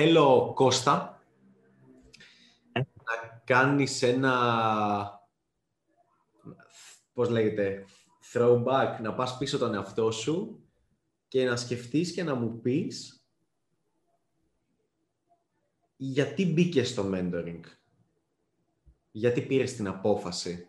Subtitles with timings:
[0.00, 1.22] Θέλω Κώστα
[2.72, 2.78] Ε.
[2.80, 5.28] να κάνεις ένα,
[7.12, 7.84] πώς λέγεται,
[8.32, 10.64] throwback, να πας πίσω τον εαυτό σου
[11.28, 13.26] και να σκεφτείς και να μου πεις
[15.96, 17.60] γιατί μπήκε στο mentoring.
[19.10, 20.68] Γιατί πήρες την απόφαση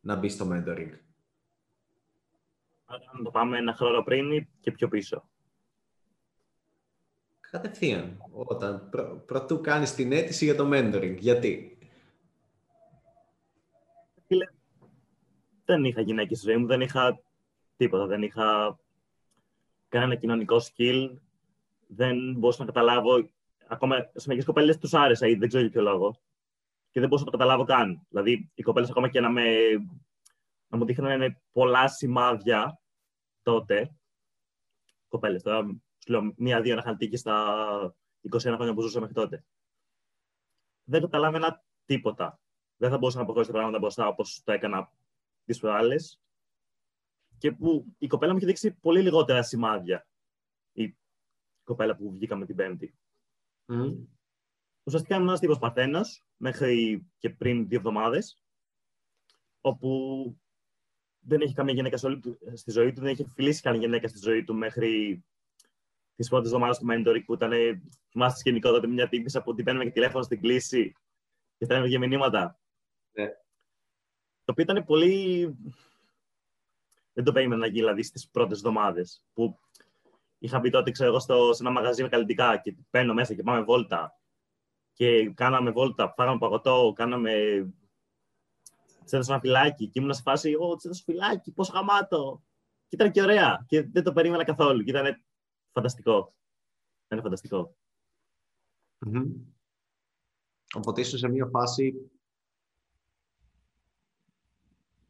[0.00, 0.92] να μπεις στο mentoring.
[2.84, 5.28] Άρα, Να το πάμε ένα χρόνο πριν και πιο πίσω.
[7.56, 11.16] Κατευθείαν, όταν προ, πρωτού κάνεις την αίτηση για το mentoring.
[11.18, 11.78] Γιατί;
[15.64, 17.22] Δεν είχα γυναίκες στη ζωή μου, δεν είχα
[17.76, 18.06] τίποτα.
[18.06, 18.78] Δεν είχα
[19.88, 21.16] κανένα κοινωνικό skill.
[21.86, 23.28] Δεν μπορούσα να καταλάβω.
[23.68, 26.20] Ακόμα σε μερικές κοπέλες τους άρεσα ή δεν ξέρω για ποιο λόγο.
[26.90, 28.06] Και δεν μπορούσα να το καταλάβω καν.
[28.08, 29.42] Δηλαδή, οι κοπέλες ακόμα και να, με,
[30.68, 32.80] να μου δείχνουν πολλά σημάδια
[33.42, 33.96] τότε.
[35.08, 35.85] Κοπέλες, τώρα σου λέω
[36.36, 37.96] μία-δύο να είχαν τύχει στα
[38.30, 39.44] 21 χρόνια που ζούσα μέχρι τότε.
[40.84, 42.40] Δεν καταλάβαινα τίποτα.
[42.76, 44.92] Δεν θα μπορούσα να προχωρήσω τα πράγματα μπροστά όπως το έκανα
[45.44, 46.20] τις προάλλες.
[47.38, 50.06] Και που η κοπέλα μου είχε δείξει πολύ λιγότερα σημάδια.
[50.72, 50.96] Η
[51.64, 52.94] κοπέλα που βγήκαμε την Πέμπτη.
[53.66, 54.04] Μμ.
[54.84, 58.42] Ουσιαστικά ήμουν ένας τύπος Παρθένος μέχρι και πριν δύο εβδομάδες.
[59.60, 60.40] Όπου
[61.18, 64.08] δεν έχει καμία γυναίκα σε όλη του- στη ζωή του, δεν είχε φιλήσει κανένα γυναίκα
[64.08, 65.24] στη ζωή του μέχρι
[66.16, 67.52] τι πρώτε εβδομάδε του mentoring που ήταν.
[68.10, 70.94] Θυμάστε σκηνικό τότε μια τύπησα που την παίρνουμε και τηλέφωνο στην κλίση
[71.56, 72.58] και στέλνουμε για μηνύματα.
[73.12, 73.26] Ναι.
[74.44, 75.56] Το οποίο ήταν πολύ.
[77.12, 79.24] Δεν το περίμενα να γίνει δηλαδή στις πρώτες εβδομάδες.
[79.32, 79.58] Που
[80.38, 83.42] είχα μπει τότε, ξέρω εγώ, στο, σε ένα μαγαζί με καλλιτικά και παίρνω μέσα και
[83.42, 84.20] πάμε βόλτα.
[84.92, 87.32] Και κάναμε βόλτα, φάγαμε παγωτό, κάναμε.
[89.04, 92.42] Της έδωσα ένα φυλάκι και ήμουν σε φάση, εγώ της έδωσα φυλάκι, πόσο γαμάτο.
[92.88, 94.82] Και ήταν και ωραία και δεν το περίμενα καθόλου.
[94.82, 95.24] Και ήταν
[95.76, 96.34] φανταστικό.
[97.06, 97.76] Ήταν φανταστικό.
[98.98, 99.32] Μμμ.
[100.74, 102.10] Οπότε ήσουν σε μια φάση...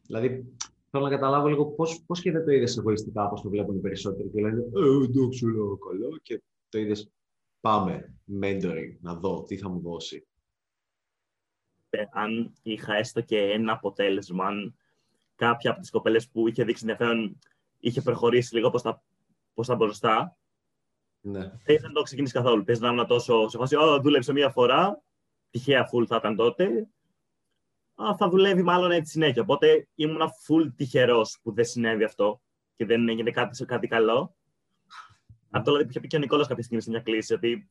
[0.01, 0.55] Δηλαδή,
[0.89, 3.79] θέλω να καταλάβω λίγο πώς, πώς και δεν το είδες εγωιστικά, πώς το βλέπουν οι
[3.79, 7.11] περισσότεροι και λένε «Ε, εντάξει, λέω καλό» και το είδες
[7.61, 10.27] «Πάμε, mentoring, να δω τι θα μου δώσει».
[11.89, 14.75] Ε, αν είχα έστω και ένα αποτέλεσμα, αν
[15.35, 17.39] κάποια από τις κοπέλες που είχε δείξει ενδιαφέρον
[17.79, 19.03] είχε προχωρήσει λίγο προς τα,
[19.53, 20.37] προς τα μπροστά,
[21.31, 21.51] Ναι.
[21.65, 22.63] δεν το ξεκίνησε καθόλου.
[22.63, 25.03] Πες να ήμουν τόσο σε φάση, «Ω, δούλεψε μία φορά,
[25.49, 26.87] τυχαία full θα ήταν τότε,
[28.03, 29.41] Α, θα δουλεύει μάλλον έτσι συνέχεια.
[29.41, 32.41] Οπότε ήμουν full τυχερός που δεν συνέβη αυτό
[32.75, 34.35] και δεν έγινε κάτι, σε κάτι καλό.
[35.49, 37.69] Αυτό δηλαδή που είχε πει και ο Νικόλας κάποια στιγμή σε μια κλίση, ότι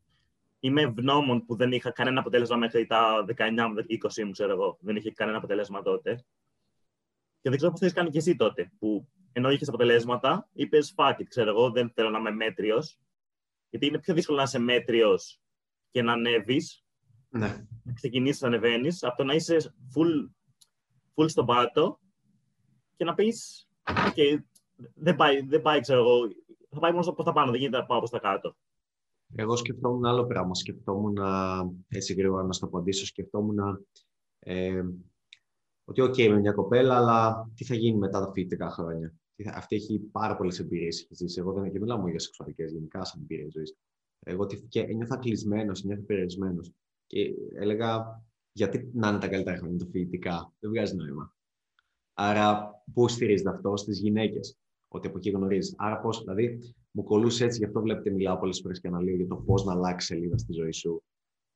[0.60, 3.74] είμαι ευγνώμων που δεν είχα κανένα αποτέλεσμα μέχρι τα 19 μου,
[4.18, 4.78] 20 μου, ξέρω εγώ.
[4.80, 6.24] Δεν είχε κανένα αποτέλεσμα τότε.
[7.40, 10.94] Και δεν ξέρω πώς το έχεις κάνει και εσύ τότε, που ενώ είχες αποτελέσματα, είπες
[10.96, 12.98] fuck it, ξέρω εγώ, δεν θέλω να είμαι μέτριος.
[13.71, 15.41] Γιατί είναι πιο δύσκολο να είσαι μέτριος
[15.91, 16.84] και να ανέβεις,
[17.28, 17.66] ναι.
[17.82, 19.56] να ξεκινήσεις να ανεβαίνεις, από το να είσαι
[19.94, 20.31] full,
[21.15, 22.00] full στον πάτο
[22.97, 24.38] και να πεις: OK,
[24.94, 26.28] δεν πάει, δεν πάει, ξέρω εγώ.
[26.71, 28.56] Θα πάει μόνος προς τα πάνω, δεν γίνεται να πάω προς τα κάτω.
[29.34, 30.54] Εγώ σκεφτόμουν άλλο πράγμα.
[30.54, 31.16] Σκεφτόμουν,
[31.88, 33.87] έτσι γρήγορα να στο απαντήσω, σκεφτόμουν
[34.38, 34.83] ε,
[35.84, 39.15] ότι οκ, είμαι μια κοπέλα, αλλά τι θα γίνει μετά τα φοιτητικά χρόνια.
[39.36, 41.08] Τι θα- Αυτή έχει πάρα πολλές εμπειρίες.
[41.36, 43.76] Εγώ δεν και μιλάω μόνο για σεξουαλικές, γενικά σαν εμπειρία ζωής.
[44.20, 46.72] Εγώ τι- και ένιωθα κλεισμένος, ένιωθα περιορισμένος.
[47.06, 51.34] Και έλεγα, γιατί να είναι τα καλύτερα χρόνια τα φοιτητικά, δεν βγάζει νόημα.
[52.14, 54.56] Άρα, πού στηρίζεται αυτό; Στις γυναίκες,
[54.88, 55.74] ότι από εκεί γνωρίζεις.
[55.78, 59.26] Άρα, πώς, δηλαδή, μου κολούσε έτσι, γι' αυτό βλέπετε, μιλάω πολλές φορές και αναλύω για
[59.26, 61.03] το πώς να αλλάξει σελίδα στη ζωή σου.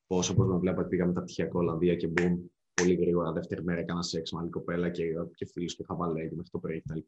[0.07, 3.33] Πώ, όπω με βλέπατε, πήγαμε τα πτυχιακά Ολλανδία και μπούμ, πολύ γρήγορα.
[3.33, 5.05] Δεύτερη μέρα έκανα σεξ με άλλη κοπέλα και,
[5.35, 6.99] και φίλους και χαβαλέ και μέχρι το πρωί κτλ.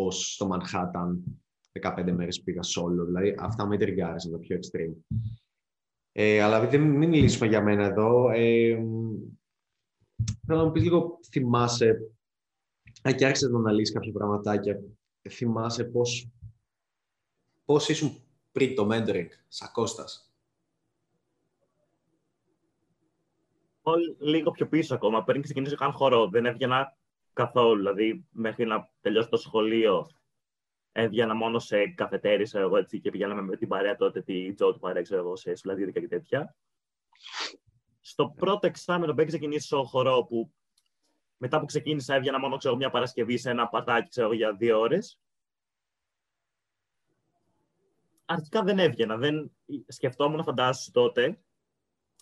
[0.00, 1.24] Πώ στο Μανχάταν
[1.80, 3.04] 15 μέρες πήγα solo.
[3.06, 5.18] Δηλαδή, αυτά με τριγκάρισαν τα πιο extreme.
[6.12, 8.30] Ε, αλλά δεν, μην μιλήσουμε για μένα εδώ.
[8.30, 8.74] Ε,
[10.46, 12.12] θέλω να μου πεις λίγο, θυμάσαι,
[13.02, 14.80] αν και άρχισες να αναλύσεις κάποια πραγματάκια,
[15.28, 16.30] θυμάσαι πώς,
[17.64, 18.22] πώς ήσουν
[18.52, 20.32] πριν το mentoring, σαν Κώστας;
[23.82, 25.24] Όλ- λίγο πιο πίσω ακόμα.
[25.24, 26.98] Πριν ξεκινήσω καν χώρο, δεν έβγαινα
[27.44, 27.76] καθόλου.
[27.76, 30.06] Δηλαδή, μέχρι να τελειώσω το σχολείο,
[30.92, 34.72] έβγαινα μόνο σε καφετέρι, ξέρω εγώ έτσι, και πηγαίναμε με την παρέα τότε, τη Τζο
[34.72, 36.56] του παρέα, ξέρω εγώ, σε σουλαδίδικα και τέτοια.
[38.00, 40.52] Στο πρώτο εξάμενο που έχει ξεκινήσει ο χορό, που
[41.36, 44.80] μετά που ξεκίνησα, έβγαινα μόνο ξέρω, μια Παρασκευή σε ένα πατάκι, ξέρω, εγώ, για δύο
[44.80, 45.20] ώρες.
[48.24, 49.16] Αρχικά δεν έβγαινα.
[49.16, 49.52] Δεν...
[49.86, 51.40] Σκεφτόμουν, φαντάσου τότε,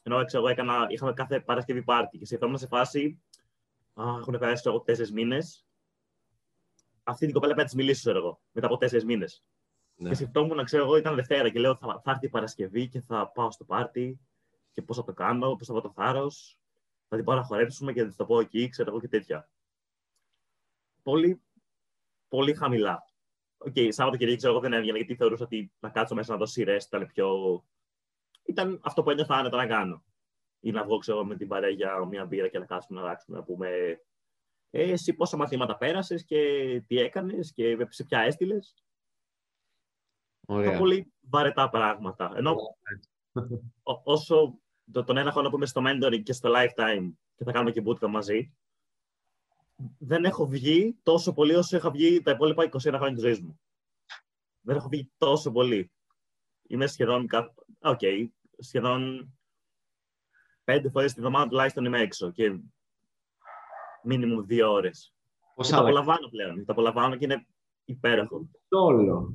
[0.02, 3.22] ενώ ξέρω, εγώ έκανα, είχαμε κάθε Παρασκευή πάρτι και σκεφτόμουν σε φάση.
[4.00, 5.66] Α, έχουν περάσει τέσσερις μήνες.
[7.02, 9.44] Αυτή την κοπέλα πρέπει να της μιλήσω, ξέρω εγώ, μετά από τέσσερις μήνες.
[9.94, 10.08] Ναι.
[10.08, 13.30] Και σκεφτόμουν, ξέρω εγώ, ήταν Δευτέρα και λέω θα, θα έρθει η Παρασκευή και θα
[13.30, 14.20] πάω στο πάρτι
[14.72, 16.58] και πώς θα το κάνω, πώς θα βρω το θάρρος.
[17.08, 19.50] Θα την πάω να χορέψουμε και θα το πω εκεί, ξέρω εγώ και τέτοια.
[21.02, 21.42] Πολύ,
[22.28, 23.04] πολύ χαμηλά.
[23.58, 26.38] OK, okay, Σάββατο και ξέρω εγώ δεν έβγαινα γιατί θεωρούσα ότι να κάτσω μέσα να
[26.38, 27.28] δω σειρές ήταν πιο.
[28.44, 30.04] ήταν αυτό που ένιωθα άνετα να κάνω.
[30.60, 33.38] Ή να βγω ξέρω, με την παρέα για μια μπύρα και να κάτσουμε να ράξουμε,
[33.38, 33.68] να πούμε
[34.70, 38.74] ε, εσύ πόσα μαθήματα πέρασες και τι έκανες και σε ποια έστειλες.
[40.50, 40.78] Ωραία.
[40.78, 42.32] πολύ βαρετά πράγματα.
[42.36, 42.56] Ενώ
[44.02, 44.58] όσο
[44.92, 47.82] το, τον ένα χρόνο που είμαι στο mentoring και στο lifetime και θα κάνουμε και
[47.86, 48.52] bootcamp μαζί,
[49.98, 53.60] δεν έχω βγει τόσο πολύ όσο είχα βγει τα υπόλοιπα 21 χρόνια της ζωής μου.
[54.60, 55.90] Δεν έχω βγει τόσο πολύ.
[56.68, 57.26] Είμαι σχεδόν,
[57.80, 58.26] okay,
[58.58, 59.32] σχεδόν
[60.68, 62.60] πέντε φορές τη βδομάδα τουλάχιστον είμαι έξω και
[64.02, 65.14] μήνυμου δύο ώρες.
[65.54, 66.64] Πώς το απολαμβάνω πλέον.
[66.64, 67.46] Το απολαμβάνω και είναι
[67.84, 68.48] υπέροχο.
[68.68, 69.34] Όλο.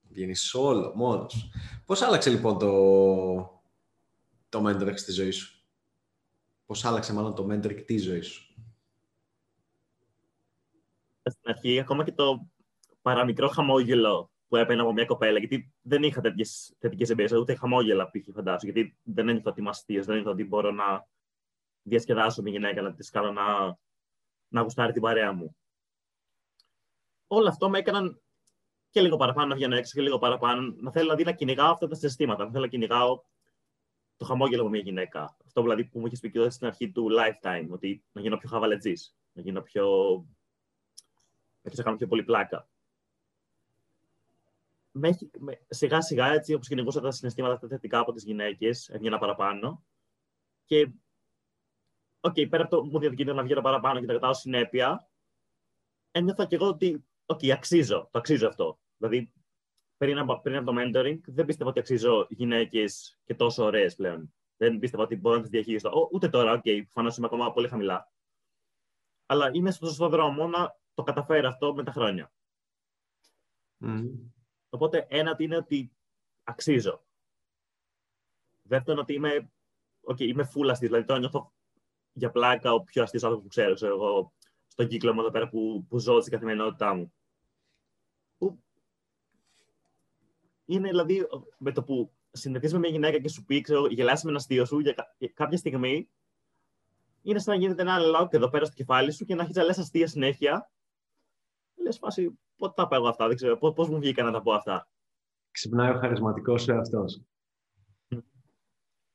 [0.00, 1.50] Βγαίνει όλο, μόνος.
[1.84, 2.72] Πώς άλλαξε λοιπόν το,
[4.48, 5.66] το mentoring στη ζωής σου;
[6.66, 8.54] Πώς άλλαξε μάλλον το mentoring της ζωής σου;
[11.22, 12.48] Στην αρχή, ακόμα και το
[13.02, 16.20] παραμικρό χαμόγελο που έπαιρνα από μια κοπέλα, γιατί δεν είχα
[16.78, 18.34] θετικέ εμπειρίες, ούτε χαμόγελα π.χ.
[18.34, 21.08] φαντάζομαι, γιατί δεν ένιωθα ότι είμαι αστείος, δεν ένιωθα ότι μπορώ να
[21.82, 23.78] διασκεδάσω μια γυναίκα, να της κάνω να,
[24.48, 25.56] να γουστάρει την παρέα μου.
[27.26, 28.22] Όλο αυτό με έκαναν
[28.90, 30.74] και λίγο παραπάνω να βγαίνω έξω και λίγο παραπάνω.
[30.76, 32.44] Να θέλω δηλαδή να κυνηγάω αυτά τα συστήματα.
[32.44, 33.22] Να θέλω να κυνηγάω
[34.16, 35.36] το χαμόγελο από μια γυναίκα.
[35.44, 38.48] Αυτό δηλαδή που μου είχες πει και στην αρχή του lifetime, ότι να γίνω πιο
[38.48, 39.86] χαβαλετζής, να γίνω πιο.
[41.62, 42.67] να κάνω πιο πολύ πλάκα.
[45.68, 49.84] Σιγά σιγά έτσι, όπως κυνηγούσα τα συναισθήματα τα θετικά από τις γυναίκες, έβγαινα παραπάνω.
[50.64, 50.90] Και
[52.20, 55.08] OK, okay, πέρα από το μου διαδικείται να βγαίνω παραπάνω και να κρατάω συνέπεια,
[56.10, 58.78] ένιωθα και εγώ ότι, OK, okay, αξίζω, το αξίζω αυτό.
[58.96, 59.32] Δηλαδή,
[59.96, 64.34] πριν από, πριν από το mentoring, δεν πίστευα ότι αξίζω γυναίκες και τόσο ωραίες πλέον.
[64.56, 66.08] Δεν πίστευα ότι μπορώ να τις διαχειριστώ.
[66.12, 68.12] ούτε τώρα, OK, okay, προφανώς είμαι ακόμα πολύ χαμηλά.
[69.26, 72.32] Αλλά είμαι στο σωστό δρόμο να το καταφέρω αυτό με τα χρόνια.
[73.80, 74.04] Mm.
[74.70, 75.92] Οπότε, ένα είναι ότι
[76.44, 77.04] αξίζω.
[78.62, 79.50] Δεύτερον, ότι είμαι,
[80.10, 81.52] okay, είμαι φούλαστη, δηλαδή τώρα νιώθω
[82.12, 84.32] για πλάκα ο πιο αστείο άνθρωπος που ξέρω, ξέρω εγώ,
[84.68, 87.12] στον κύκλο μου εδώ πέρα που, που ζω στην καθημερινότητά μου.
[88.38, 88.62] Που
[90.64, 91.26] είναι δηλαδή
[91.58, 94.64] με το που συνδεθεί με μια γυναίκα και σου πει, ξέρω, γελάσει με ένα αστείο
[94.64, 96.08] σου για, κάποια στιγμή,
[97.22, 99.62] είναι σαν να γίνεται ένα και εδώ πέρα στο κεφάλι σου και να έχεις να
[99.62, 100.70] λε αστεία συνέχεια.
[101.74, 104.88] Λες φάση, πότε τα πω αυτά, δεν ξέρω, πώς μου βγήκα να τα πω αυτά;
[105.50, 107.22] Ξυπνάει ο χαρισματικός σου εαυτός.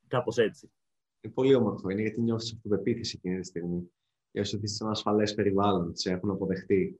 [0.07, 0.71] Κάπως έτσι.
[1.21, 1.89] Είναι πολύ όμορφο.
[1.89, 3.91] Είναι γιατί νιώθεις αυτοπεποίθηση εκείνη τη στιγμή.
[4.31, 6.99] Νιώθει ότι είσαι σε ένα ασφαλές περιβάλλον, σε έχουν αποδεχτεί.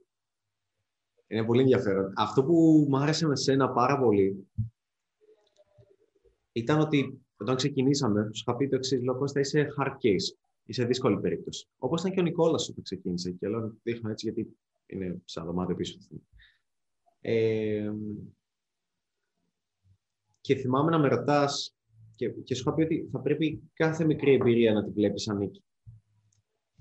[1.26, 2.12] Είναι πολύ ενδιαφέρον.
[2.16, 4.48] Αυτό που μου άρεσε με σένα πάρα πολύ
[6.52, 10.36] ήταν ότι όταν ξεκινήσαμε, σου είχα πει το εξής: Λέω θα είσαι hard case.
[10.66, 11.68] Είσαι δύσκολη περίπτωση.
[11.78, 13.30] Όπως ήταν και ο Νικόλας όταν ξεκίνησε.
[13.30, 14.56] Και λέω δείχνω έτσι γιατί
[14.86, 15.98] είναι σαν δωμάτιο πίσω.
[17.26, 17.92] Ε,
[20.40, 21.74] και θυμάμαι να με ρωτάς
[22.16, 25.36] και, και σου είχα πει ότι θα πρέπει κάθε μικρή εμπειρία να τη βλέπεις σαν
[25.36, 25.64] νίκη.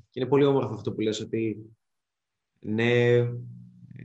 [0.10, 1.76] Και είναι πολύ όμορφο αυτό που λες ότι
[2.60, 3.24] ναι,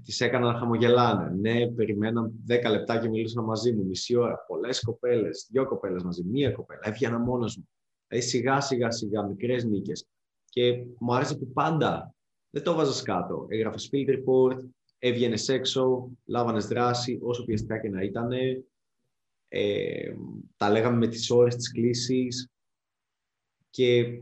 [0.02, 1.30] τις έκανα να χαμογελάνε.
[1.30, 4.44] Ναι, περιμέναν 10 λεπτά και μιλούσαν μαζί μου, μισή ώρα.
[4.46, 6.80] Πολλές κοπέλες, δύο κοπέλες μαζί, μία κοπέλα.
[6.82, 7.68] Έβγαινα μόνος μου.
[8.08, 10.06] Δηλαδή σιγά σιγά σιγά, μικρές νίκες.
[10.44, 12.14] Και μου άρεσε που πάντα
[12.50, 13.46] δεν το βάζας κάτω.
[13.48, 14.68] Έγραφες field report,
[14.98, 18.30] έβγαινες έξω, λάβανες δράση, όσο πιεστικά και να ήταν.
[19.48, 20.14] Ε,
[20.56, 22.50] τα λέγαμε με τις ώρες της κλήσης
[23.70, 24.20] και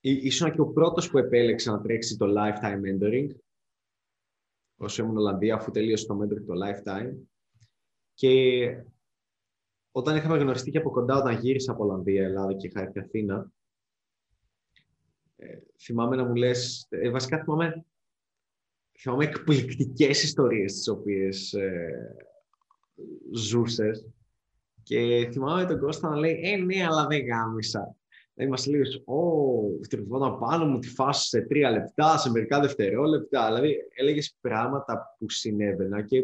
[0.00, 3.28] ήσουν και ο πρώτος που επέλεξε να τρέξει το lifetime mentoring
[4.76, 7.14] όσο ήμουν Ολλανδία, αφού τελείωσε το mentoring το lifetime.
[8.14, 8.84] Και
[9.90, 13.52] όταν είχαμε γνωριστεί και από κοντά, όταν γύρισα από Ολλανδία, Ελλάδα και είχα έρθει Αθήνα,
[15.36, 17.84] ε, θυμάμαι να μου λες, ε, βασικά θυμάμαι,
[19.00, 22.16] θυμάμαι εκπληκτικές ιστορίες τις οποίες ε,
[23.34, 24.06] ζούσες
[24.82, 27.94] και θυμάμαι τον Κώστα να λέει «Ε, ναι, αλλά δεν γάμισα».
[28.34, 29.18] Δηλαδή μας λέει «Ω,
[29.88, 33.46] τρυπώταν πάνω μου τη φάση σε τρία λεπτά, σε μερικά δευτερόλεπτα».
[33.46, 36.22] Δηλαδή έλεγες πράγματα που συνέβαιναν και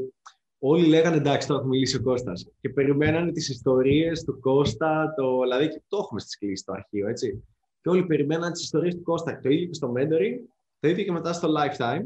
[0.58, 2.48] όλοι λέγανε «Εντάξει, τώρα θα μιλήσει ο Κώστας».
[2.60, 7.08] Και περιμένανε τις ιστορίες του Κώστα, το, δηλαδή και το έχουμε στις κλήσεις στο αρχείο,
[7.08, 7.44] έτσι.
[7.82, 9.40] Και όλοι περιμέναν τις ιστορίες του Κώστα.
[9.42, 10.38] Το ίδιο και στο mentoring,
[10.80, 12.04] το ίδιο και μετά στο lifetime.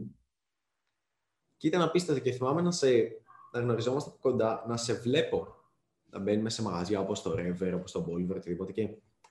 [1.60, 2.88] Και ήταν απίστευτο και θυμάμαι να, σε,
[3.52, 5.54] να γνωριζόμαστε από κοντά, να σε βλέπω
[6.10, 8.88] να μπαίνουμε σε μαγαζιά όπως το Rever, όπως το Bolivar, οτιδήποτε και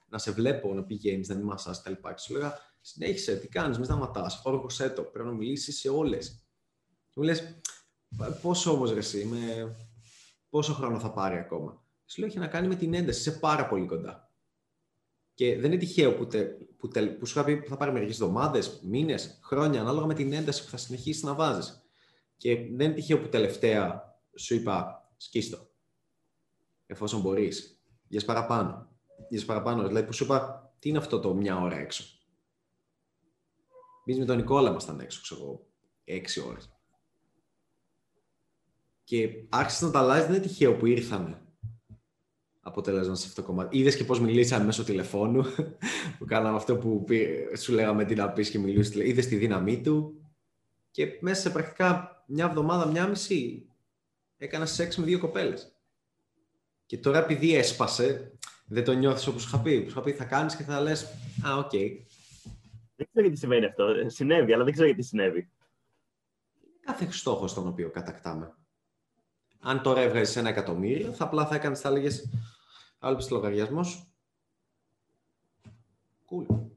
[0.10, 2.14] να σε βλέπω να πηγαίνεις, να μην μασά τα λοιπά.
[2.14, 6.46] Και σου λέγα, συνέχισε, τι κάνεις, μην σταματάς, φόργο το, πρέπει να μιλήσεις σε όλες.
[7.08, 7.62] Και μου λες,
[8.42, 9.76] πόσο όμως ρε εσύ, με...
[10.50, 11.84] πόσο χρόνο θα πάρει ακόμα.
[12.06, 14.32] Σου λέω έχει να κάνει με την ένταση, είσαι πάρα πολύ κοντά.
[15.34, 16.44] Και δεν είναι τυχαίο που, τε,
[16.78, 20.14] που, τε, που σου είχα πει που θα πάρει μερικές εβδομάδες, μήνες, χρόνια, ανάλογα με
[20.14, 21.84] την ένταση που θα συνεχίσεις να βάζεις.
[22.40, 24.04] Και δεν είναι τυχαίο που τελευταία
[24.36, 25.70] σου είπα σκίστο.
[26.86, 27.84] Εφόσον μπορείς.
[28.08, 28.90] Για παραπάνω.
[29.30, 29.88] Για παραπάνω.
[29.88, 32.04] Δηλαδή που σου είπα, τι είναι αυτό το μια ώρα έξω;
[34.06, 35.68] Εμεί με τον Νικόλα ήμασταν έξω, ξέρω εγώ,
[36.04, 36.74] έξι ώρες.
[39.04, 41.42] Και άρχισε να τα αλλάζει, δεν είναι τυχαίο που ήρθαμε
[42.60, 43.78] αποτέλεσμα σε αυτό το κομμάτι.
[43.78, 45.44] Είδες και πώς μιλήσαμε μέσω τηλεφώνου,
[46.18, 47.06] που κάναμε αυτό που
[47.58, 48.96] σου λέγαμε τι να πεις και μιλούσες.
[48.96, 50.14] Είδες τη δύναμή του.
[50.92, 53.70] Και μέσα σε πρακτικά μια εβδομάδα, μια μισή,
[54.38, 55.74] έκανα σεξ με δύο κοπέλες.
[56.86, 58.32] Και τώρα επειδή έσπασε,
[58.66, 59.82] δεν το νιώθεις όπως είχα πει.
[59.82, 61.04] Που είχα πει θα κάνεις και θα λες,
[61.46, 61.70] Α, OK.
[61.74, 61.90] Okay.
[62.96, 63.86] Δεν ξέρω γιατί σημαίνει αυτό.
[64.08, 65.50] Συνέβη, αλλά δεν ξέρω γιατί συνέβη.
[66.80, 68.54] Κάθε στόχος τον οποίο κατακτάμε.
[69.60, 72.30] Αν τώρα έβγαζες ένα εκατομμύριο, θα απλά θα έκανες, θα έλεγες,
[73.00, 74.14] άλλο πει λογαριασμός σου.
[76.30, 76.70] Cool.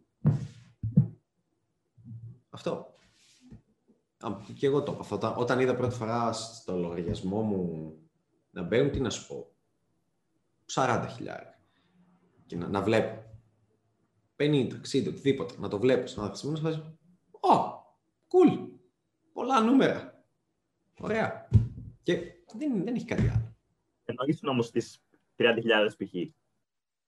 [2.50, 2.91] Αυτό.
[4.54, 5.06] Και εγώ το είπα.
[5.10, 7.94] Όταν, όταν είδα πρώτη φορά στο λογαριασμό μου
[8.50, 9.52] να μπαίνουν, τι να σου πω,
[10.74, 11.58] 40 χιλιάρια.
[12.46, 13.22] Και να, να βλέπω
[14.36, 17.82] 50, 60, οτιδήποτε, να το βλέπω, να χρησιμοποιήσω, να Ω,
[18.28, 18.68] cool,
[19.32, 20.24] πολλά νούμερα.
[21.00, 21.48] Ωραία.
[22.02, 22.14] Και
[22.54, 23.56] δεν, δεν έχει κάτι άλλο.
[24.04, 24.82] Ενώ ήσουν όμως στις
[25.36, 25.44] 30.000
[25.98, 26.10] π.χ.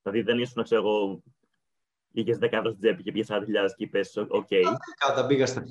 [0.02, 1.22] Δηλαδή δεν ήσουν, ξέρω εγώ,
[2.12, 3.40] είχε 10 ευρώ στην τσέπη και πήγες 40.000
[3.76, 4.48] και είπες, οκ.
[4.98, 5.64] Κατά πήγα στα 1000,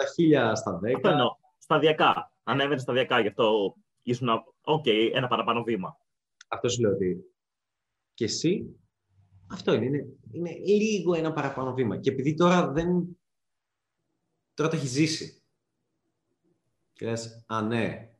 [0.00, 0.94] τα 1000 στα 10.
[0.94, 1.36] Αυτό εννοώ.
[1.58, 2.32] Σταδιακά.
[2.42, 4.28] Ανέβαινε σταδιακά, γι' αυτό ήσουν,
[4.62, 5.96] οκ, ένα παραπάνω βήμα.
[6.48, 7.24] Αυτός σου λέω ότι
[8.14, 8.80] και εσύ
[9.52, 11.98] αυτό είναι, είναι, είναι λίγο ένα παραπάνω βήμα.
[11.98, 13.18] Και επειδή τώρα δεν.
[14.54, 15.42] Τώρα το έχεις ζήσει.
[16.92, 18.10] Και λες, Α, ναι,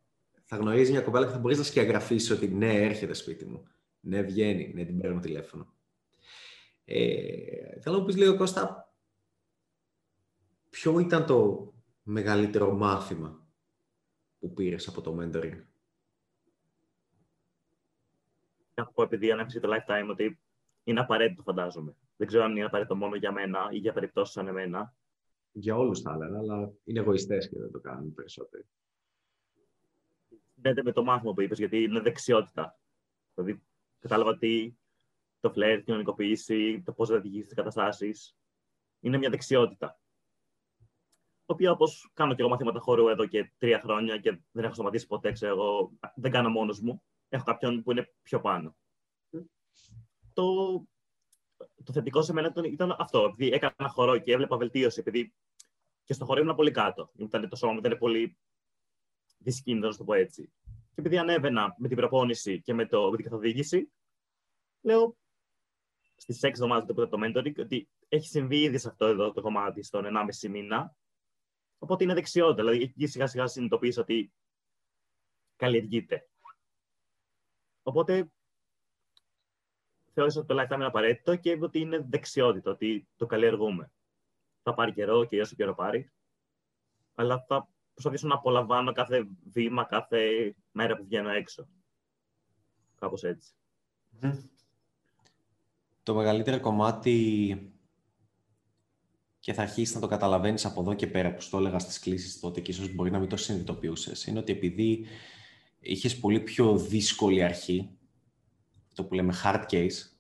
[0.44, 3.66] θα γνωρίζει μια κοπέλα και θα μπορείς να σκιαγραφίσει ότι ναι, έρχεται σπίτι μου.
[4.00, 4.72] Ναι, βγαίνει.
[4.74, 5.74] Ναι, την παίρνω τηλέφωνο.
[6.84, 8.94] Ε, θέλω να πεις λίγο, Κώστα,
[10.70, 11.69] ποιο ήταν το
[12.10, 13.46] μεγαλύτερο μάθημα
[14.38, 15.62] που πήρες από το mentoring;
[18.74, 20.40] Να πω επειδή ανέφερε το lifetime ότι
[20.84, 21.96] είναι απαραίτητο, φαντάζομαι.
[22.16, 24.94] Δεν ξέρω αν είναι απαραίτητο μόνο για μένα ή για περιπτώσεις σαν εμένα.
[25.52, 28.64] Για όλους θα έλεγα, αλλά είναι εγωιστές και δεν το κάνουν περισσότερο
[30.60, 32.78] συνδέεται με το μάθημα που είπες, γιατί είναι δεξιότητα.
[33.34, 33.62] Δηλαδή,
[34.00, 34.78] κατάλαβα ότι
[35.40, 38.36] το φλερ, η κοινωνικοποίηση, το πώς θα διηγήσει τις καταστάσεις,
[39.00, 39.99] είναι μια δεξιότητα.
[41.50, 45.06] Οποία όπως κάνω και εγώ μαθήματα χώρου εδώ και τρία χρόνια και δεν έχω σταματήσει
[45.06, 47.02] ποτέ, ξέρω εγώ, δεν κάνω μόνος μου.
[47.28, 48.76] Έχω κάποιον που είναι πιο πάνω.
[50.32, 50.54] Το,
[51.84, 53.24] το θετικό σε μένα ήταν αυτό.
[53.24, 55.34] Επειδή έκανα χορό και έβλεπα βελτίωση, επειδή
[56.04, 57.10] και στο χορό ήμουν πολύ κάτω.
[57.16, 58.38] Ήταν, το σώμα μου ήταν πολύ
[59.38, 60.52] δυσκίνητο, να το πω έτσι.
[60.64, 63.92] Και επειδή ανέβαινα με την προπόνηση και με, το, με την καθοδήγηση,
[64.80, 65.16] λέω
[66.16, 69.40] στις 6 εβδομάδες που ήταν το mentoring ότι έχει συμβεί ήδη σε αυτό εδώ το
[69.40, 70.04] κομμάτι στον
[70.42, 70.94] 1,5 μήνα.
[71.82, 72.62] Οπότε είναι δεξιότητα.
[72.62, 74.32] Δηλαδή εκεί σιγά σιγά συνειδητοποίησα ότι
[75.56, 76.28] καλλιεργείται.
[77.82, 78.30] Οπότε
[80.12, 83.92] θεώρησα ότι το lifetime είναι απαραίτητο και ότι είναι δεξιότητα, ότι το καλλιεργούμε.
[84.62, 86.10] Θα πάρει καιρό και όσο καιρό πάρει,
[87.14, 91.68] αλλά θα προσπαθήσω να απολαμβάνω κάθε βήμα, κάθε μέρα που βγαίνω έξω.
[92.98, 93.52] Κάπως έτσι.
[96.02, 97.56] Το μεγαλύτερο κομμάτι
[99.40, 102.40] και θα αρχίσεις να το καταλαβαίνεις από εδώ και πέρα που στο έλεγα στις κλήσεις
[102.40, 105.06] τότε και ίσως μπορεί να μην το συνειδητοποιούσες είναι ότι επειδή
[105.80, 107.90] είχες πολύ πιο δύσκολη αρχή
[108.94, 110.10] το που λέμε hard case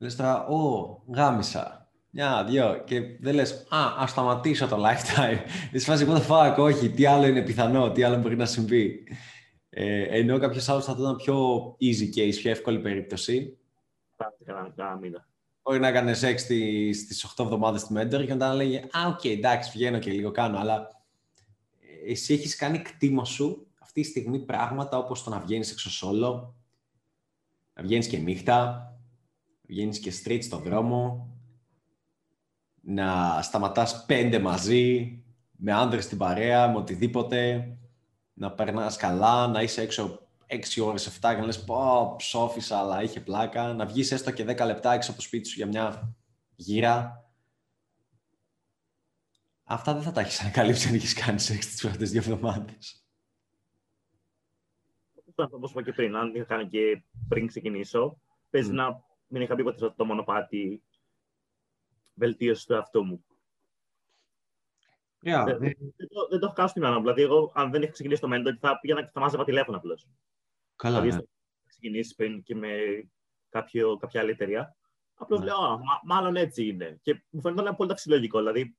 [0.00, 2.82] λες τώρα, ω, γάμισα, μια, δυο.
[2.86, 5.38] Και δεν λες, Α, ας σταματήσω το lifetime.
[5.72, 6.90] Δεν φάση, what the fuck, όχι.
[6.90, 9.06] Τι άλλο είναι πιθανό, τι άλλο μπορεί να συμβεί.
[9.70, 13.58] Ε, ενώ κάποιος άλλος θα ήταν πιο easy case, πιο εύκολη περίπτωση.
[15.70, 19.20] Όχι να έκανε σεξ στις 8 εβδομάδες του mentor και μετά να λέγει Α, OK,
[19.20, 20.58] okay, εντάξει, βγαίνω και λίγο κάνω.
[20.58, 20.88] Αλλά
[22.06, 26.54] εσύ έχεις κάνει κτήμα σου αυτή τη στιγμή πράγματα όπως το να βγαίνεις έξω σόλο,
[27.74, 28.92] να βγαίνεις και νύχτα,
[29.62, 31.28] βγαίνεις και street στον δρόμο,
[32.80, 35.14] να σταματάς πέντε μαζί,
[35.50, 37.68] με άνδρες στην παρέα, με οτιδήποτε,
[38.32, 43.02] να περνάς καλά, να είσαι έξω έξι ώρες, 7 και να λες πω ψόφισα αλλά
[43.02, 46.16] είχε πλάκα, να βγεις έστω και 10 λεπτά έξω από το σπίτι σου για μια
[46.54, 47.24] γύρα.
[49.64, 53.04] Αυτά δεν θα τα έχεις ανακαλύψει αν έχεις κάνει σεξ τις πρώτες δύο εβδομάδες.
[55.34, 59.62] Όπως είπα και πριν, αν είχα κάνει και πριν ξεκινήσω, παίζει να μην είχα πει
[59.62, 60.82] ποτέ το μονοπάτι
[62.14, 63.24] βελτίωσης του εαυτού μου.
[65.24, 67.00] Yeah, δεν, δεν, το, δεν το έχω κάνει στην μέρα.
[67.00, 70.06] Δηλαδή, εγώ, αν δεν είχα ξεκινήσει το Mentor, θα πήγαινα και θα μάζευα τηλέφωνο απλώς.
[70.80, 71.28] Καλά, δηλαδή, ναι.
[71.66, 72.68] ξεκινήσει πριν και με
[73.48, 74.76] κάποιο, κάποια άλλη εταιρεία.
[75.14, 75.44] Απλώς Ναι.
[75.44, 76.98] λέω, Α, μα- μάλλον έτσι είναι.
[77.02, 78.38] Και μου φαίνεται ένα πολύ ταξιλογικό.
[78.38, 78.76] Δηλαδή,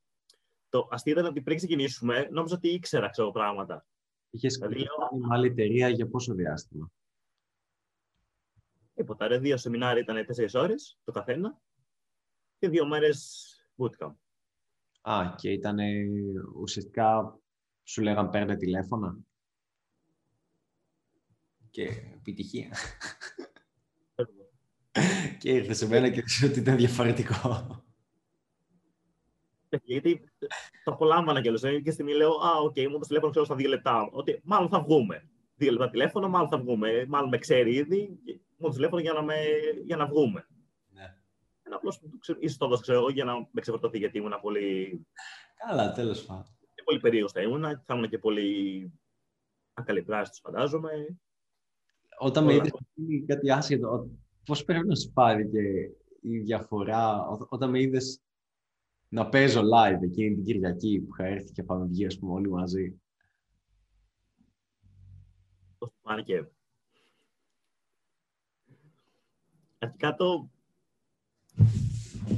[0.70, 3.86] το αστείο ήταν ότι πριν ξεκινήσουμε, νόμιζα ότι ήξερα ξέρω, πράγματα.
[4.30, 6.92] Είχες Δηλαδή, λέω- κάνει με άλλη εταιρεία για πόσο διάστημα;
[8.94, 9.28] Τίποτα.
[9.28, 11.62] Ρε, δύο σεμινάρια ήταν τέσσερις ώρες το καθένα
[12.60, 13.46] και δύο μέρες
[13.78, 14.14] bootcamp.
[15.02, 15.78] Α, και ήταν
[16.56, 17.40] ουσιαστικά
[17.84, 19.18] σου λέγαν παίρνε τηλέφωνα.
[21.72, 22.70] Και επιτυχία.
[25.40, 27.66] και ήρθε σε μένα και ξέρω ότι ήταν διαφορετικό.
[29.84, 30.32] Γιατί
[30.84, 31.62] το απολάμβανα κιόλας.
[31.62, 34.10] Δηλαδή, και στιγμή λέω, Α, οκ, μου το τηλέφωνο ξέρω στα δύο λεπτά.
[34.12, 35.30] Ότι μάλλον θα βγούμε.
[35.56, 37.06] Δύο λεπτά τηλέφωνο, μάλλον θα βγούμε.
[37.08, 38.20] Μάλλον με ξέρει ήδη.
[38.26, 39.36] και Μου το τηλέφωνο για να, με,
[39.86, 40.48] για να βγούμε.
[40.90, 41.16] Ναι.
[41.64, 41.94] Ένα απλώ
[42.40, 45.02] ίσως το έδωσα ξέρω εγώ για να με ξεφορτωθεί γιατί ήμουν πολύ,
[45.68, 46.58] Καλά, τέλος πάντων.
[46.76, 47.62] και πολύ περίεργος θα ήμουν.
[47.62, 48.92] Θα ήμουν και πολύ
[49.74, 51.20] ακαλυπτράστο, φαντάζομαι.
[52.24, 52.62] Όταν με Όλα.
[52.62, 54.10] είδες είναι κάτι άσχετο,
[54.46, 55.60] πώς πρέπει να σου πάρει και
[56.22, 58.22] η διαφορά, ό- όταν με είδες
[59.10, 62.50] να παίζω live εκείνη την Κυριακή που είχα έρθει και πάμε βγει, ας πούμε, όλοι
[62.50, 63.02] μαζί.
[65.78, 66.46] Πώς το πάνε και.
[69.80, 70.50] Αρχικά το.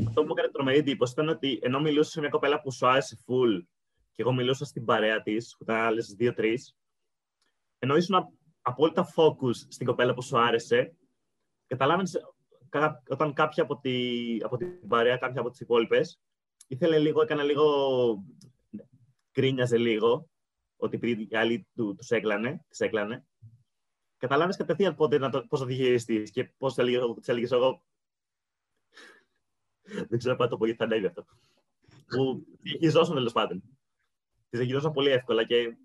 [0.08, 2.88] Αυτό που μου έκανε τρομερή εντύπωση ήταν ότι ενώ μιλούσα σε μια κοπέλα που σου
[2.88, 3.62] άρεσε full
[4.12, 6.76] και εγώ μιλούσα στην παρέα της, που ήταν άλλες δύο-τρεις,
[7.80, 8.16] ενώ ήσουν
[8.64, 10.96] απόλυτα focus στην κοπέλα που σου άρεσε,
[11.68, 12.18] καταλάβαινες
[13.10, 16.22] όταν κάποια από, τη, από την παρέα, κάποια από τις υπόλοιπες,
[16.68, 17.66] ήθελε λίγο, έκανε λίγο.
[19.32, 20.30] κρίνιαζε λίγο,
[20.78, 23.26] ότι επειδή οι άλλοι του, τους έκλανε, τις έκλανε,
[24.18, 27.84] καταλάβεις κατευθείαν πότε να το, πώς θα διαχειριστείς και πώς θα έλεγες, της έλεγες εγώ.
[29.84, 31.26] Δεν ξέρω πότε το πω γιατί θα ανέβει αυτό.
[32.08, 33.62] Που διαχειριζόσουν τέλος πάντων.
[34.50, 35.78] Τις διαχειριζόσαν πολύ εύκολα και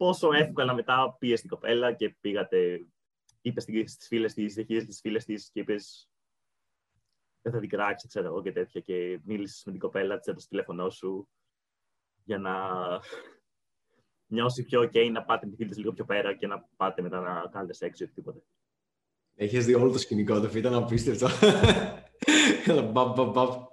[0.00, 2.86] πόσο εύκολα μετά πήγε στην κοπέλα και πήγατε,
[3.40, 6.10] είπες στις φίλες της, διαχείριζε τις φίλες της και είπες
[7.42, 10.46] δεν θα την κράξεις, ξέρω εγώ και τέτοια και μίλησες με την κοπέλα, της έδωσε
[10.46, 11.28] το τηλέφωνό σου
[12.24, 12.54] για να
[14.26, 17.02] νιώσει πιο ok να πάτε με τη φίλη της λίγο πιο πέρα και να πάτε
[17.02, 18.42] μετά να κάνετε σεξ ή οτιδήποτε.
[19.34, 21.28] Έχεις δει όλο το σκηνικό, το ήταν απίστευτο.
[22.66, 23.64] Έλα, μπαμ, μπαμ, μπαμ.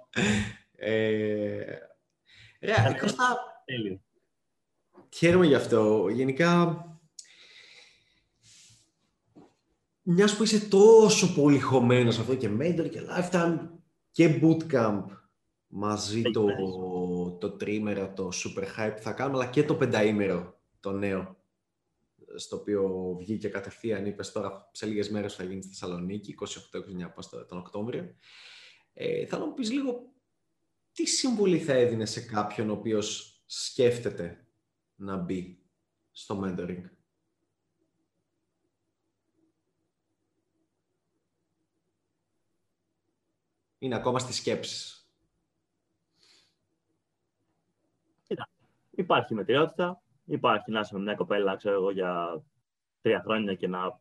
[0.72, 1.78] Ε,
[2.60, 4.02] Ρε, Κώστα, Τέλειο.
[5.12, 6.08] Χαίρομαι γι' αυτό.
[6.08, 6.82] Γενικά,
[10.02, 13.58] μιας που είσαι τόσο πολύ χωμένος σε αυτό και mentor και lifetime
[14.10, 15.04] και bootcamp
[15.66, 16.72] μαζί Έχει το, περάσει.
[17.40, 21.36] το τρίμερο, το super hype που θα κάνουμε, αλλά και το πενταήμερο, το νέο,
[22.36, 27.28] στο οποίο βγήκε κατευθείαν, είπες τώρα σε λίγες μέρες θα γίνει στη Θεσσαλονίκη, 28-29 πώς
[27.28, 28.14] το- τον Οκτώβριο.
[28.92, 30.12] Ε, θέλω να μου πεις λίγο
[30.92, 34.46] τι συμβουλή θα έδινες σε κάποιον ο οποίος σκέφτεται
[35.00, 35.58] να μπει
[36.12, 36.84] στο mentoring.
[43.78, 44.92] Είναι ακόμα στις σκέψεις.
[48.90, 52.42] Υπάρχει μετριότητα, υπάρχει να είσαι με μια κοπέλα, ξέρω εγώ, για
[53.00, 54.00] τρία χρόνια και να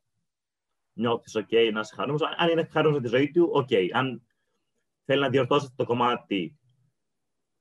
[0.93, 2.21] νιώθεις ok, να είσαι χαρούμενος.
[2.21, 3.89] Αν- Αν είναι χαρούμενος με τη ζωή του, ok.
[3.93, 4.27] Αν
[5.05, 6.57] θέλει να διορθώσει το κομμάτι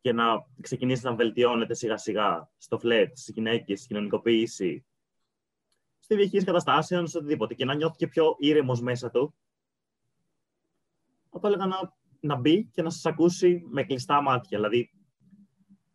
[0.06, 4.86] και να ξεκινήσει να βελτιώνεται σιγά σιγά στο φλερτ, στις γυναίκες, στη κοινωνικοποίηση,
[5.98, 9.34] στη διαχείριση καταστάσεων, σε οτιδήποτε και να νιώθει και πιο ήρεμος μέσα του,
[11.30, 14.58] θα το έλεγα να, να μπει και να σας ακούσει με κλειστά μάτια.
[14.58, 14.90] Δηλαδή,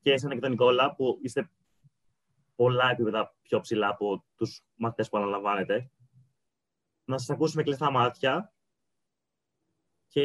[0.01, 1.51] και εσένα και τον Νικόλα, που είστε
[2.55, 5.91] πολλά επίπεδα πιο ψηλά από τους μαθητές που αναλαμβάνετε,
[7.05, 8.53] να σας ακούσει με κλειστά μάτια
[10.07, 10.21] και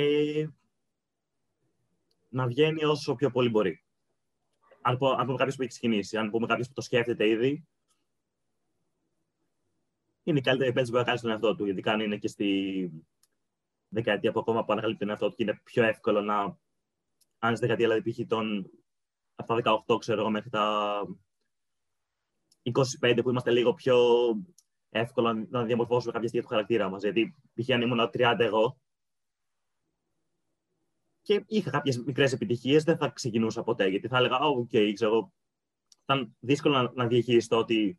[2.36, 3.84] να βγαίνει όσο πιο πολύ μπορεί.
[4.82, 7.66] Αν, πω, αν πούμε κάποιος που έχει ξεκινήσει, αν πούμε κάποιος που το σκέφτεται ήδη,
[10.22, 12.28] είναι η καλύτερη επένδυση που μπορεί να κάνει στον εαυτό του, ειδικά αν είναι και
[12.28, 12.90] στη
[13.88, 16.58] δεκαετία που ακόμα που ανακαλύπτει τον εαυτό του και είναι πιο εύκολο να,
[17.38, 18.28] αν στη δεκαετία δηλαδή π.χ.
[18.28, 18.70] των
[19.34, 21.02] από τα 18 ξέρω εγώ μέχρι τα
[23.00, 23.98] 25 που είμαστε λίγο πιο
[24.88, 27.02] εύκολο να διαμορφώσουμε κάποια στοιχεία του χαρακτήρα μας.
[27.02, 27.70] Γιατί π.χ.
[27.70, 28.80] αν ήμουν 30 εγώ
[31.26, 33.86] και είχα κάποιες μικρές επιτυχίες, δεν θα ξεκινούσα ποτέ.
[33.88, 35.32] Γιατί θα έλεγα, «Ω, οκ, ξέρω εγώ,
[36.02, 37.98] ήταν δύσκολο να, να διαχειριστώ ότι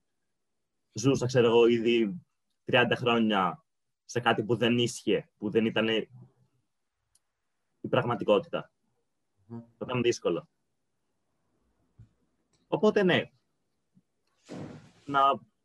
[0.94, 2.22] ζούσα, ξέρω εγώ, ήδη
[2.66, 3.66] 30 χρόνια
[4.06, 5.88] σε κάτι που δεν ίσχυε, που δεν ήταν
[7.82, 8.72] η πραγματικότητα.
[9.46, 9.60] Μμμ.
[9.60, 10.48] Θα ήταν δύσκολο.
[12.68, 13.32] Οπότε ναι,
[15.06, 15.20] να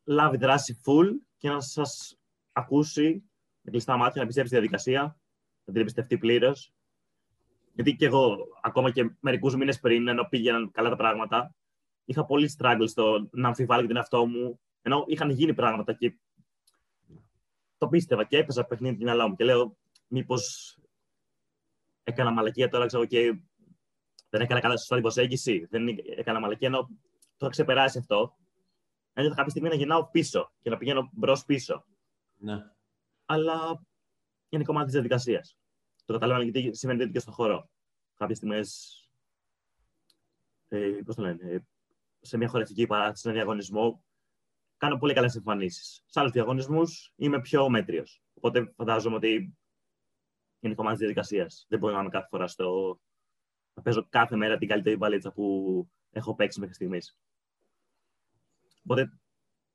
[0.05, 2.19] λάβει δράση full και να σας
[2.53, 3.23] ακούσει
[3.61, 5.03] με κλειστά μάτια, να πιστέψει τη διαδικασία,
[5.65, 6.73] να την εμπιστευτεί πλήρως.
[7.73, 11.55] Γιατί και εγώ, ακόμα και μερικούς μήνες πριν, ενώ πήγαιναν καλά τα πράγματα,
[12.05, 14.61] είχα πολύ struggle στο να αμφιβάλλω για τον εαυτό μου.
[14.83, 16.19] Ενώ είχαν γίνει πράγματα και
[17.79, 19.35] το πίστευα και έπαιζα παιχνίδι την μυαλά μου.
[19.35, 20.77] Και λέω, μήπως
[22.03, 23.43] έκανα μαλακία τώρα, ξέρω και
[24.29, 25.67] δεν έκανα καλά σωστά την προσέγγιση.
[25.71, 26.89] Δεν έκανα μαλακία, ενώ
[27.37, 28.37] το είχα ξεπεράσει αυτό.
[29.13, 31.85] Ένιωθα κάποια στιγμή να γυρνάω πίσω και να πηγαίνω μπρο-πίσω.
[32.37, 32.71] Ναι.
[33.25, 33.83] Αλλά
[34.49, 35.57] είναι κομμάτι της διαδικασίας.
[36.13, 37.71] Το καταλαβαίνω γιατί συμβαίνει και στον χώρο.
[38.15, 38.97] Κάποιες στιγμές.
[40.69, 41.59] Ε, Πώς το λένε, ε,
[42.21, 44.05] σε μια χορευτική παράσταση, σε ένα διαγωνισμό,
[44.77, 46.03] κάνω πολύ καλές εμφανίσεις.
[46.07, 48.23] Σε άλλους διαγωνισμούς είμαι πιο μέτριος.
[48.35, 49.57] Οπότε φαντάζομαι ότι
[50.61, 51.67] είναι κομμάτι της διαδικασίας.
[51.69, 52.99] Δεν μπορεί να είμαι κάθε φορά στο.
[53.75, 57.17] να παίζω κάθε μέρα την καλύτερη μπαλίτσα που έχω παίξει μέχρι στιγμής.
[58.85, 59.19] Οπότε,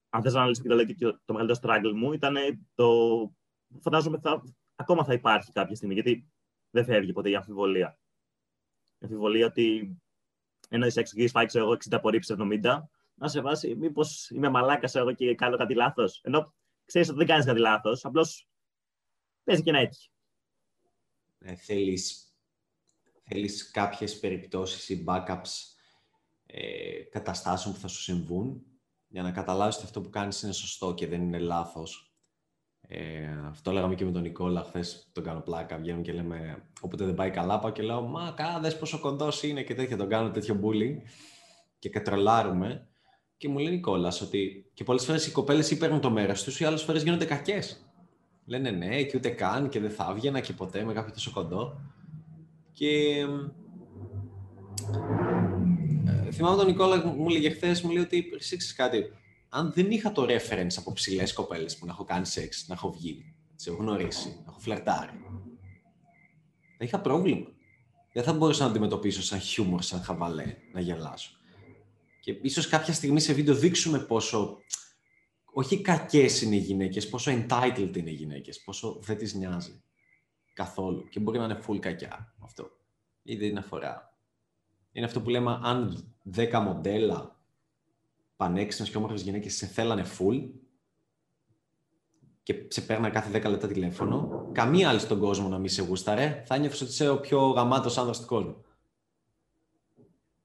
[0.10, 2.36] αν θες να αναλύσεις και το, και το μεγαλύτερο struggle μου, ήταν
[2.76, 2.90] το.
[3.80, 4.44] Φαντάζομαι θα,
[4.78, 6.32] ακόμα θα υπάρχει κάποια στιγμή, γιατί
[6.70, 8.00] δεν φεύγει ποτέ η αμφιβολία.
[8.84, 9.98] Η αμφιβολία ότι
[10.70, 12.80] ένα δισεξογή φάει εγώ 60 απορρίψεις 70,
[13.14, 16.22] να σε βάσει, μήπως είμαι μαλάκας εγώ και κάνω κάτι λάθος.
[16.24, 16.54] Ενώ
[16.86, 18.50] ξέρεις ότι δεν κάνεις κάτι λάθος, απλώς
[19.44, 20.10] παίζει και ένα έτυχε.
[21.40, 22.36] Ε, θέλεις,
[23.24, 25.50] θέλεις κάποιες περιπτώσεις ή backups
[26.46, 28.66] ε, καταστάσεων που θα σου συμβούν
[29.08, 32.07] για να καταλάβεις ότι αυτό που κάνεις είναι σωστό και δεν είναι λάθος.
[32.88, 33.00] Ε,
[33.48, 35.08] αυτό λέγαμε και με τον Νικόλα χθες.
[35.12, 35.78] Τον κάνω πλάκα.
[35.78, 36.64] Βγαίνουμε και λέμε.
[36.82, 39.98] Όποτε δεν πάει καλά, πάω και λέω Μα κάδε πόσο κοντός είναι και τέτοια.
[39.98, 41.02] Τον κάνω τέτοιο bullying
[41.80, 42.88] και κατρολάρουμε.
[43.38, 46.60] Και μου λέει Νικόλας ότι και πολλές φορές οι κοπέλες ή παίρνουν το μέρος τους
[46.60, 47.86] ή άλλες φορές γίνονται κακές.
[48.46, 51.80] Λένε ναι, και ούτε καν και δεν θα έβγαινα και ποτέ με κάποιο τόσο κοντό.
[52.74, 53.26] Και
[56.06, 59.12] ε, θυμάμαι τον Νικόλα μου λέγε χθες, μου λέει ότι ξέρεις κάτι,
[59.58, 62.92] αν δεν είχα το reference από ψηλές κοπέλες που να έχω κάνει σεξ, να έχω
[62.92, 65.12] βγει, να έχω γνωρίσει, να έχω φλερτάρει,
[66.78, 67.48] θα είχα πρόβλημα.
[68.14, 71.32] Δεν θα μπορούσα να αντιμετωπίσω σαν χιούμορ, σαν χαβαλέ, να γελάσω.
[72.20, 74.58] Και ίσως κάποια στιγμή σε βίντεο δείξουμε πόσο
[75.54, 79.84] όχι κακές είναι οι γυναίκες, πόσο entitled είναι οι γυναίκες, πόσο δεν τις νοιάζει
[80.54, 81.08] καθόλου.
[81.10, 82.70] Και μπορεί να είναι full κακιά αυτό.
[83.24, 84.18] Ή δεν αφορά.
[84.92, 87.37] Είναι αυτό που λέμε, αν 10 μοντέλα
[88.38, 90.50] πανέξυπνες και όμορφες γυναίκες σε θέλανε full
[92.44, 96.44] και σε παίρνα κάθε 10 λεπτά τηλέφωνο, καμία άλλη στον κόσμο να μην σε γούσταρε,
[96.46, 98.66] θα νιώθει ότι είσαι ο πιο γαμάτος άνδρας του κόσμου.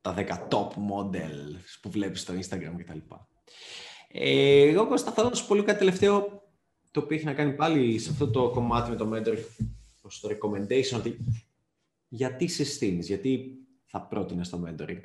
[0.00, 2.98] Τα 10 top models που βλέπεις στο Instagram κτλ.
[4.08, 6.42] Ε, εγώ Κώστα θέλω να σου πω λίγο κάτι τελευταίο
[6.90, 9.38] το οποίο έχει να κάνει πάλι σε αυτό το κομμάτι με το mentor
[10.08, 11.18] στο recommendation ότι
[12.08, 15.00] γιατί συστήνεις, γιατί θα πρότεινες το mentoring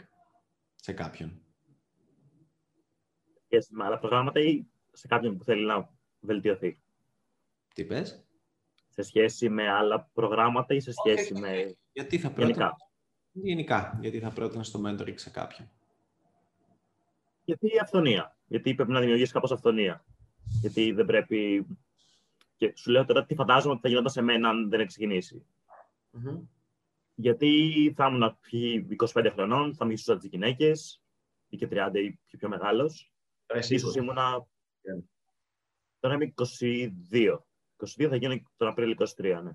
[0.75, 1.41] σε κάποιον;
[3.47, 6.79] Σχέση με άλλα προγράμματα ή σε κάποιον που θέλει να βελτιωθεί.
[7.73, 8.25] Τι πες?
[8.89, 11.75] Σε σχέση με άλλα προγράμματα ή σε σχέση με...
[11.91, 12.47] Γιατί θα πρότεινα...
[12.47, 12.75] Γενικά.
[13.31, 15.69] Γενικά, γιατί θα πρότεινα στο mentoring σε κάποιον.
[17.43, 20.05] Γιατί η αυθονία γιατί πρέπει να δημιουργήσει κάπω αυθονία.
[20.61, 21.67] Γιατί δεν πρέπει.
[22.57, 25.45] Και σου λέω τώρα τι φαντάζομαι ότι θα γινόταν σε μένα αν δεν έχει ξεκινήσει.
[26.13, 26.39] Mm-hmm.
[27.15, 28.37] Γιατί θα ήμουν
[29.13, 30.71] 25 χρονών, θα μισούσα τι γυναίκε,
[31.49, 32.91] ή και 30 ή πιο, πιο μεγάλο.
[33.69, 34.47] Ίσως ήμουνα.
[34.81, 35.03] Yeah.
[35.99, 37.37] Τώρα είμαι 22.
[37.77, 39.51] 22 θα γίνω τον Απρίλιο 23, ναι.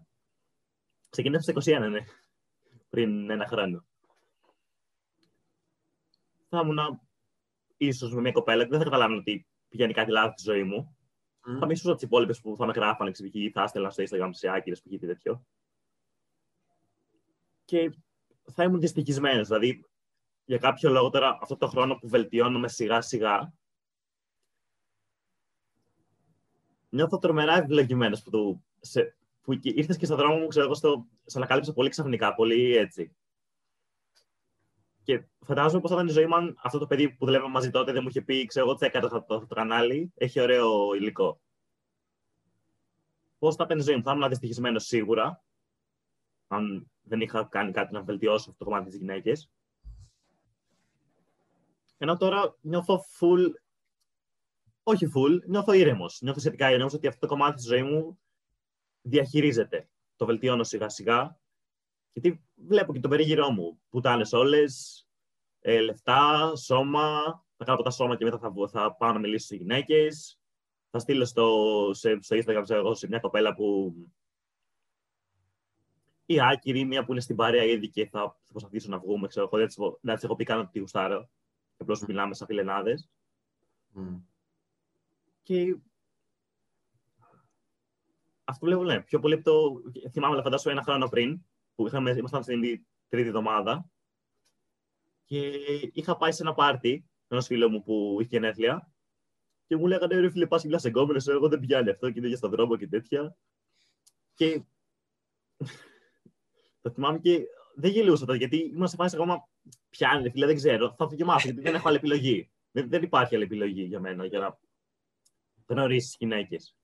[1.08, 2.00] Ξεκίνησα στα 21, ναι.
[2.88, 3.84] Πριν ένα χρόνο.
[6.48, 7.00] Θα ήμουν
[7.76, 10.96] ίσως με μια κοπέλα και δεν θα καταλάβουν ότι πηγαίνει κάτι λάθος στη ζωή μου.
[11.46, 11.58] Mm.
[11.58, 14.82] Θα μισούσα τις υπόλοιπες που θα με γράφανε, ξυπνική, θα έστελνα στο Instagram σε άκυρες
[14.82, 15.46] που είχε τέτοιο.
[17.64, 17.92] Και
[18.52, 19.48] θα ήμουν δυστυχισμένος.
[19.48, 19.84] Δηλαδή,
[20.44, 23.52] για κάποιο λόγο τώρα, αυτό το χρόνο που βελτιώνομαι σιγά-σιγά,
[26.92, 28.62] νιώθω τρομερά ευλογημένος που,
[29.42, 33.16] που ήρθες και στον δρόμο μου, ξέρω εγώ, στο, σε ανακάλυψα πολύ ξαφνικά, πολύ έτσι.
[35.02, 37.70] Και φαντάζομαι πώς θα ήταν η ζωή μου αν αυτό το παιδί που δουλεύαμε μαζί
[37.70, 41.40] τότε δεν μου είχε πει: Ξέρω εγώ, τσέκαρα το, το, το κανάλι, έχει ωραίο υλικό.
[43.38, 45.42] Πώς θα ήταν η ζωή μου, θα ήμουν δυστυχισμένος σίγουρα,
[46.48, 49.50] αν δεν είχα κάνει κάτι να βελτιώσω αυτό το κομμάτι της γυναίκες.
[51.98, 53.50] Ενώ τώρα νιώθω full.
[54.82, 56.20] Όχι full, νιώθω ήρεμος.
[56.20, 58.18] Νιώθω σχετικά ήρεμος ότι αυτό το κομμάτι τη ζωή μου
[59.02, 59.88] διαχειρίζεται.
[60.16, 61.40] Το βελτιώνω σιγά σιγά
[62.12, 63.80] γιατί βλέπω και το περίγυρό μου.
[63.88, 65.06] Πουτάνες όλες,
[65.60, 67.20] ε, λεφτά, σώμα.
[67.56, 70.40] Θα κάνω τα σώμα και μετά θα, θα πάω να μιλήσω σε γυναίκες.
[70.90, 73.94] Θα στείλω στο, σε, στο Instagram εγώ, σε μια κοπέλα που.
[76.26, 79.26] η άκυρη, μία που είναι στην παρέα ήδη και θα, θα προσπαθήσω να βγούμε.
[79.26, 79.48] Ξέρω,
[80.00, 81.30] δεν της έχω πει καν ότι γουστάρω.
[81.76, 82.06] Και απλώς mm.
[82.06, 83.10] μιλάμε σαν φιλενάδες.
[83.96, 84.20] Mm.
[85.42, 85.76] Και
[88.44, 89.02] αυτό βλέπω, ναι.
[89.02, 89.82] Πιο πολύ από το.
[90.10, 92.60] Θυμάμαι, φαντάσου ένα χρόνο πριν, που είχαμε, ήμασταν στην
[93.08, 93.90] τρίτη εβδομάδα
[95.24, 95.38] και
[95.92, 98.92] είχα πάει σε ένα πάρτι ένας φίλος μου που είχε γενέθλια
[99.66, 102.36] και μου λέγανε ρε φίλε, πας μιλά εγκόμενο, εγώ δεν πιάνει αυτό και είναι για
[102.36, 103.36] στον δρόμο και τέτοια.
[104.34, 104.62] Και
[106.80, 109.48] το θυμάμαι και δεν γελούσα τότε, γιατί ήμουν σε φάση ακόμα
[109.90, 110.94] πιάνει, φίλε, δεν ξέρω.
[110.98, 112.50] Θα το γιατί δεν έχω άλλη επιλογή.
[112.70, 114.58] Δεν, δεν υπάρχει άλλη επιλογή για μένα για να
[115.72, 116.76] γνωρίσει γυναίκες.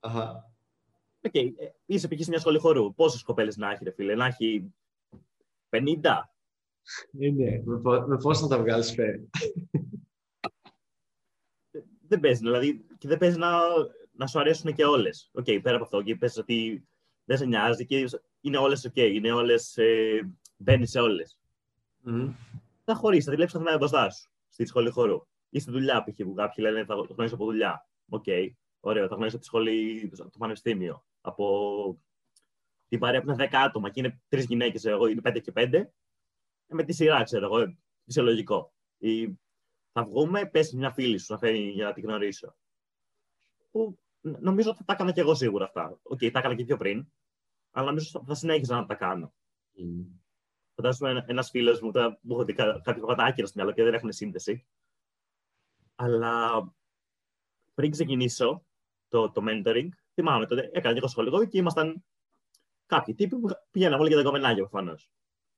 [0.00, 0.52] Αχα.
[1.22, 1.52] OK, okay.
[1.56, 2.22] Ε, είσαι π.χ.
[2.22, 2.94] σε μια σχολή χορού.
[2.94, 4.74] Πόσες κοπέλες να έχει, ρε φίλε, να έχει
[5.70, 5.80] 50.
[7.10, 7.62] Ναι, ναι.
[7.64, 9.30] Με, με πώς να τα βγάλεις πέρα.
[12.08, 13.58] δεν παίζει, δηλαδή, και δεν παίζει να,
[14.12, 15.30] να σου αρέσουν και όλες.
[15.32, 16.88] OK, okay, πέρα από αυτό, και πες ότι
[17.24, 18.08] δεν σε νοιάζει και
[18.40, 19.76] είναι όλες OK, okay, είναι όλες.
[19.76, 21.38] Ε, Μπαίνεις σε όλες.
[22.06, 22.32] Mm.
[22.84, 25.26] Θα χωρίσει, θα τη βλέπει καθημερινά μπροστά σου στη σχολή χορού.
[25.48, 26.16] Ή στη δουλειά, π.χ.
[26.16, 27.88] που κάποιοι λένε θα το γνωρίσω από δουλειά.
[28.14, 28.50] OK, okay.
[28.80, 31.04] ωραίο, θα γνωρίσω από τη σχολή, το πανεπιστήμιο.
[31.20, 32.00] Από
[32.88, 35.72] την παρέα που είναι 10 άτομα και είναι τρεις γυναίκες, εγώ είναι 5 και 5.
[35.72, 35.84] Ε,
[36.66, 38.74] με τη σειρά, ξέρω εγώ, φυσιολογικό.
[38.98, 39.38] Ή
[39.92, 42.56] θα βγούμε, πέσει μια φίλη σου να φέρει για να την γνωρίσω.
[43.70, 45.98] Που νομίζω ότι θα τα έκανα και εγώ σίγουρα αυτά.
[46.02, 47.06] OK, okay, τα έκανα και πιο πριν,
[47.70, 49.34] αλλά νομίζω ότι θα συνέχιζα να τα κάνω.
[49.78, 50.06] Mm.
[50.74, 53.94] Φαντάζομαι ένα φίλος μου, τώρα μου έχω δει κάτι πράγματα άκυρα στο μυαλό και δεν
[53.94, 54.66] έχουν σύνδεση.
[55.94, 56.62] Αλλά
[57.74, 58.64] πριν ξεκινήσω
[59.08, 62.04] το, το mentoring, θυμάμαι τότε, έκανα και εγώ σχολείο και ήμασταν
[62.86, 65.10] κάποιοι τύποι που πηγαίναμε όλοι για τα γκομενάκια προφανώς.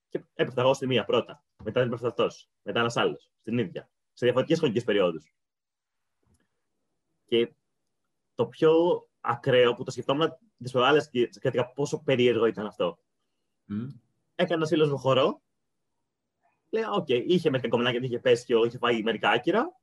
[0.09, 4.24] Και έπεφτα εγώ στη μία πρώτα, μετά έπεφτα αυτός, μετά ένας άλλος, στην ίδια, σε
[4.24, 5.35] διαφορετικές χρονικές περιόδους.
[7.24, 7.52] Και
[8.35, 8.72] το πιο
[9.20, 12.98] ακραίο που το σκεφτόμουν τις προάλλες και σκέφτηκα πόσο περίεργο ήταν αυτό.
[13.70, 13.87] Mm.
[14.35, 15.42] Έκανε ένας φίλος μου χορό.
[16.70, 19.76] Λέει, okay, είχε μερικά γκομενάκια, είχε πέσει και είχε φάει μερικά άκυρα.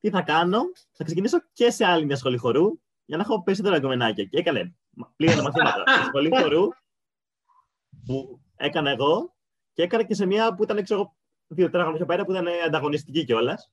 [0.00, 0.60] Τι θα κάνω,
[0.92, 4.24] θα ξεκινήσω και σε άλλη μια σχολή χορού για να έχω περισσότερα γκομενάκια.
[4.24, 4.74] Και έκανε
[5.16, 6.68] πλήρω μαθήματα στη σχολή χορού
[8.06, 9.34] που έκανα εγώ
[9.72, 13.24] και έκανα και σε μια που ήταν, ξέρω δύο τετράγωνα πιο πέρα που ήταν ανταγωνιστική
[13.24, 13.70] κιόλας.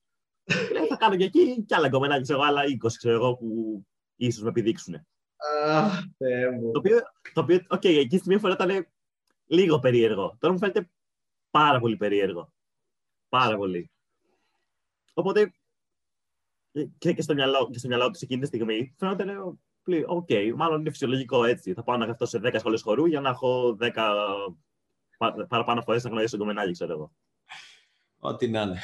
[0.72, 3.82] Λέει, θα κάνω και εκεί κι άλλα γκομενάκια, ξέρω άλλα 20 ξέρω εγώ που
[4.16, 5.08] ίσως με επιδείξουν.
[5.66, 6.04] Αχ,
[6.72, 7.00] Το οποίο,
[7.34, 8.88] το οποίο, okay, εκεί στη μία φορά ήταν
[9.46, 10.38] λίγο περίεργο.
[10.40, 10.90] Τώρα μου φαίνεται
[11.52, 12.54] πάρα πολύ περίεργο.
[13.30, 13.92] Πάρα πολύ.
[15.14, 15.54] Οπότε
[16.98, 19.38] και, και στο μυαλό, και στο μυαλό του εκείνη τη στιγμή φαίνεται
[20.06, 21.74] okay, μάλλον είναι φυσιολογικό έτσι.
[21.74, 23.92] Θα πάω να γραφτώ σε 10 σχολές χορού για να έχω 10
[25.48, 27.12] παραπάνω φορές να γνωρίσω το γκομενάκι, ξέρω εγώ.
[28.20, 28.80] Ό,τι να είναι.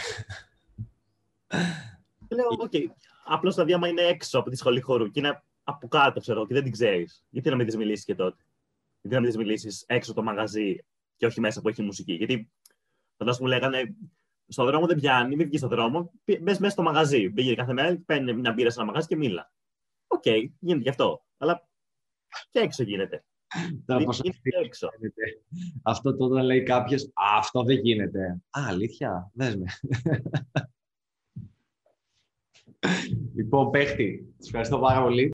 [2.29, 2.85] Λέω, okay,
[3.25, 6.53] απλώς το διάμα είναι έξω από τη σχολή χορού και είναι από κάτω, ξέρω, και
[6.53, 7.25] δεν την ξέρεις.
[7.29, 8.43] Γιατί να μην της μιλήσεις και τότε;
[9.01, 10.75] Γιατί να μην της μιλήσεις έξω το μαγαζί
[11.15, 12.51] και όχι μέσα που έχει μουσική; Γιατί
[13.17, 13.95] φαντάζομαι μου λέγανε
[14.51, 16.11] στον δρόμο δεν πιάνει, μην βγει στον δρόμο,
[16.41, 17.29] μπες μέσα στο μαγαζί.
[17.29, 19.51] Μπήκε κάθε μέρα, παίρνει μια μπύρα σε ένα μαγαζί και μίλα.
[20.07, 21.25] Okay, γίνεται γι' αυτό.
[21.37, 21.67] Αλλά
[22.49, 23.23] και έξω γίνεται.
[23.85, 24.05] Τώρα
[24.63, 24.89] έξω.
[25.83, 28.41] Αυτό τότε λέει κάποιος, αυτό δεν γίνεται.
[28.49, 29.65] Α, αλήθεια, δες με.
[33.35, 35.29] λοιπόν, παίχτη, σας ευχαριστώ πάρα πολύ.